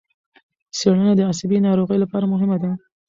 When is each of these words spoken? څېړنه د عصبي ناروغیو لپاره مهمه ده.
څېړنه 0.77 1.13
د 1.15 1.21
عصبي 1.29 1.57
ناروغیو 1.67 2.01
لپاره 2.03 2.25
مهمه 2.33 2.57
ده. 2.63 2.71